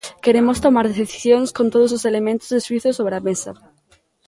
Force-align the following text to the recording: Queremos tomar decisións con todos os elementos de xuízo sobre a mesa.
Queremos 0.23 0.57
tomar 0.65 0.85
decisións 0.87 1.49
con 1.57 1.67
todos 1.73 1.91
os 1.97 2.03
elementos 2.11 2.49
de 2.53 2.63
xuízo 2.65 2.89
sobre 2.93 3.15
a 3.17 3.25
mesa. 3.27 3.51